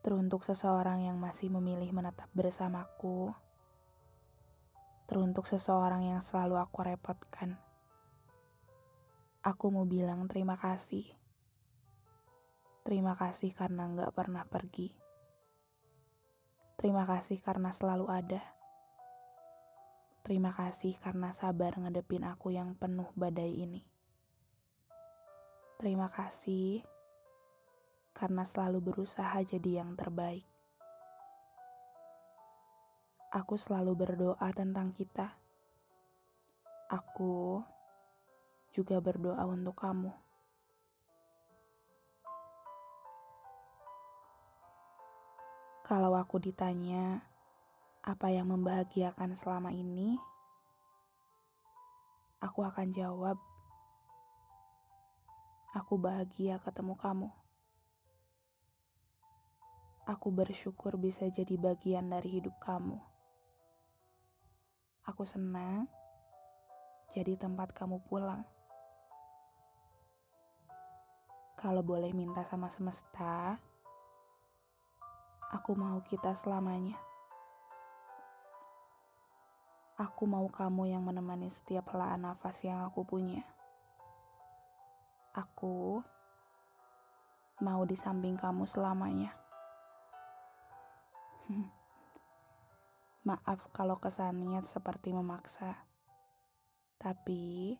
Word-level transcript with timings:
Teruntuk 0.00 0.48
seseorang 0.48 1.04
yang 1.04 1.20
masih 1.20 1.52
memilih 1.52 1.92
menetap 1.92 2.32
bersamaku. 2.32 3.36
Teruntuk 5.04 5.44
seseorang 5.44 6.08
yang 6.08 6.24
selalu 6.24 6.56
aku 6.56 6.80
repotkan. 6.80 7.60
Aku 9.44 9.68
mau 9.68 9.84
bilang 9.84 10.24
terima 10.24 10.56
kasih. 10.56 11.04
Terima 12.80 13.12
kasih 13.12 13.52
karena 13.52 13.92
nggak 13.92 14.16
pernah 14.16 14.48
pergi. 14.48 14.96
Terima 16.80 17.04
kasih 17.04 17.36
karena 17.44 17.68
selalu 17.68 18.08
ada. 18.08 18.40
Terima 20.24 20.48
kasih 20.48 20.96
karena 20.96 21.28
sabar 21.36 21.76
ngadepin 21.76 22.24
aku 22.24 22.56
yang 22.56 22.72
penuh 22.72 23.12
badai 23.12 23.52
ini. 23.52 23.84
Terima 25.76 26.08
kasih 26.08 26.99
karena 28.12 28.42
selalu 28.42 28.92
berusaha 28.92 29.38
jadi 29.46 29.84
yang 29.84 29.94
terbaik. 29.94 30.46
Aku 33.30 33.54
selalu 33.54 33.94
berdoa 33.94 34.48
tentang 34.50 34.90
kita. 34.90 35.38
Aku 36.90 37.62
juga 38.74 38.98
berdoa 38.98 39.38
untuk 39.46 39.78
kamu. 39.78 40.10
Kalau 45.86 46.14
aku 46.14 46.38
ditanya 46.38 47.22
apa 48.02 48.30
yang 48.30 48.50
membahagiakan 48.50 49.34
selama 49.34 49.74
ini, 49.74 50.18
aku 52.38 52.62
akan 52.62 52.90
jawab, 52.94 53.38
"Aku 55.74 55.98
bahagia 55.98 56.62
ketemu 56.62 56.94
kamu." 56.94 57.39
Aku 60.10 60.34
bersyukur 60.34 60.98
bisa 60.98 61.30
jadi 61.30 61.54
bagian 61.54 62.10
dari 62.10 62.42
hidup 62.42 62.58
kamu. 62.58 62.98
Aku 65.06 65.22
senang 65.22 65.86
jadi 67.14 67.38
tempat 67.38 67.70
kamu 67.70 68.02
pulang. 68.10 68.42
Kalau 71.54 71.86
boleh 71.86 72.10
minta 72.10 72.42
sama 72.42 72.66
semesta, 72.66 73.62
aku 75.54 75.78
mau 75.78 76.02
kita 76.02 76.34
selamanya. 76.34 76.98
Aku 79.94 80.26
mau 80.26 80.50
kamu 80.50 80.90
yang 80.90 81.06
menemani 81.06 81.46
setiap 81.54 81.94
helaan 81.94 82.26
nafas 82.26 82.66
yang 82.66 82.82
aku 82.82 83.06
punya. 83.06 83.46
Aku 85.38 86.02
mau 87.62 87.86
di 87.86 87.94
samping 87.94 88.34
kamu 88.34 88.66
selamanya. 88.66 89.39
Maaf 93.28 93.70
kalau 93.74 93.98
kesannya 93.98 94.62
seperti 94.62 95.10
memaksa. 95.10 95.82
Tapi 97.00 97.74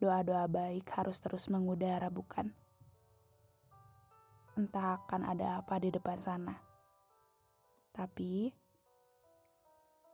doa-doa 0.00 0.46
baik 0.48 0.86
harus 0.94 1.18
terus 1.20 1.50
mengudara, 1.52 2.08
bukan? 2.08 2.54
Entah 4.56 5.02
akan 5.02 5.22
ada 5.26 5.60
apa 5.60 5.76
di 5.82 5.92
depan 5.92 6.16
sana. 6.16 6.56
Tapi 7.92 8.52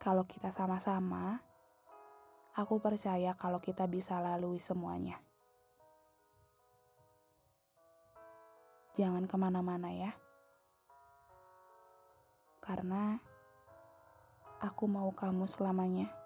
kalau 0.02 0.26
kita 0.26 0.50
sama-sama, 0.50 1.38
aku 2.58 2.82
percaya 2.82 3.38
kalau 3.38 3.62
kita 3.62 3.86
bisa 3.86 4.18
lalui 4.18 4.58
semuanya. 4.58 5.22
Jangan 8.92 9.24
ke 9.24 9.36
mana-mana 9.40 9.88
ya 9.88 10.21
karena 12.62 13.18
aku 14.62 14.86
mau 14.86 15.10
kamu 15.10 15.50
selamanya. 15.50 16.21